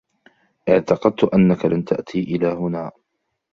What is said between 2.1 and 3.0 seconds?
الى هنا